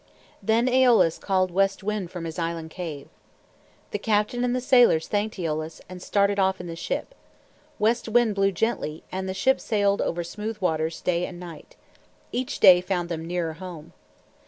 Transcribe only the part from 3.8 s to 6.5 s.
The captain and the sailors thanked Eolus and started